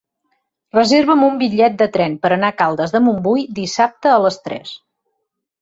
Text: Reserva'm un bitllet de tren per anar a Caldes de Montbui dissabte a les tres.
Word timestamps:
Reserva'm 0.77 1.25
un 1.27 1.35
bitllet 1.41 1.75
de 1.83 1.87
tren 1.97 2.15
per 2.25 2.31
anar 2.37 2.51
a 2.53 2.57
Caldes 2.63 2.97
de 2.97 3.03
Montbui 3.09 3.47
dissabte 3.61 4.15
a 4.15 4.19
les 4.25 4.43
tres. 4.49 4.77